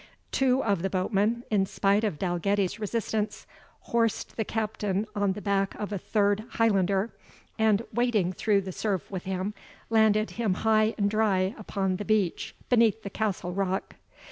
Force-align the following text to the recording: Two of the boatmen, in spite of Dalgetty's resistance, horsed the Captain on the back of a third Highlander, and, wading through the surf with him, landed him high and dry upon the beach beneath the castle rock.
Two 0.31 0.63
of 0.63 0.81
the 0.81 0.89
boatmen, 0.89 1.43
in 1.51 1.67
spite 1.67 2.03
of 2.03 2.17
Dalgetty's 2.17 2.79
resistance, 2.79 3.45
horsed 3.81 4.35
the 4.35 4.43
Captain 4.43 5.05
on 5.15 5.33
the 5.33 5.43
back 5.43 5.75
of 5.75 5.93
a 5.93 5.99
third 5.99 6.43
Highlander, 6.53 7.13
and, 7.59 7.83
wading 7.93 8.33
through 8.33 8.61
the 8.61 8.71
surf 8.71 9.11
with 9.11 9.25
him, 9.25 9.53
landed 9.91 10.31
him 10.31 10.55
high 10.65 10.95
and 10.97 11.07
dry 11.07 11.53
upon 11.55 11.97
the 11.97 12.05
beach 12.05 12.55
beneath 12.67 13.03
the 13.03 13.11
castle 13.11 13.51
rock. 13.53 13.97